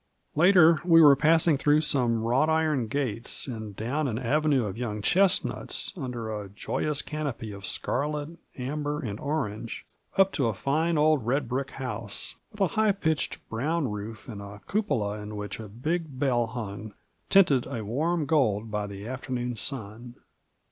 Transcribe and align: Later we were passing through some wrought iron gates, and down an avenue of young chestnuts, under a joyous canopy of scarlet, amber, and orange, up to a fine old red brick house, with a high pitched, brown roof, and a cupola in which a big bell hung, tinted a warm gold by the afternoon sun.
Later 0.33 0.81
we 0.83 0.99
were 0.99 1.15
passing 1.15 1.57
through 1.57 1.81
some 1.81 2.23
wrought 2.23 2.49
iron 2.49 2.87
gates, 2.87 3.45
and 3.45 3.75
down 3.75 4.07
an 4.07 4.17
avenue 4.17 4.65
of 4.65 4.75
young 4.75 4.99
chestnuts, 5.03 5.93
under 5.95 6.31
a 6.31 6.49
joyous 6.49 7.03
canopy 7.03 7.51
of 7.51 7.67
scarlet, 7.67 8.39
amber, 8.57 8.99
and 9.01 9.19
orange, 9.19 9.85
up 10.17 10.31
to 10.31 10.47
a 10.47 10.55
fine 10.55 10.97
old 10.97 11.27
red 11.27 11.47
brick 11.47 11.69
house, 11.69 12.33
with 12.51 12.61
a 12.61 12.67
high 12.69 12.93
pitched, 12.93 13.47
brown 13.47 13.91
roof, 13.91 14.27
and 14.27 14.41
a 14.41 14.61
cupola 14.65 15.19
in 15.19 15.35
which 15.35 15.59
a 15.59 15.69
big 15.69 16.17
bell 16.17 16.47
hung, 16.47 16.95
tinted 17.29 17.67
a 17.67 17.85
warm 17.85 18.25
gold 18.25 18.71
by 18.71 18.87
the 18.87 19.07
afternoon 19.07 19.55
sun. 19.55 20.15